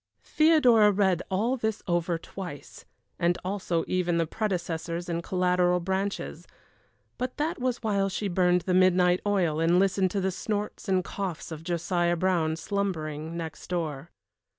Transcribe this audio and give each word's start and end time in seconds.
Theodora 0.23 0.91
read 0.91 1.21
all 1.29 1.57
this 1.57 1.83
over 1.87 2.17
twice, 2.17 2.85
and 3.19 3.37
also 3.45 3.83
even 3.87 4.17
the 4.17 4.25
predecessors 4.25 5.07
and 5.07 5.21
collateral 5.21 5.79
branches 5.79 6.47
but 7.19 7.37
that 7.37 7.59
was 7.59 7.83
while 7.83 8.09
she 8.09 8.27
burned 8.27 8.61
the 8.61 8.73
midnight 8.73 9.21
oil 9.27 9.59
and 9.59 9.77
listened 9.77 10.09
to 10.09 10.19
the 10.19 10.31
snorts 10.31 10.89
and 10.89 11.03
coughs 11.03 11.51
of 11.51 11.63
Josiah 11.63 12.17
Brown, 12.17 12.55
slumbering 12.55 13.37
next 13.37 13.67
door. 13.67 14.09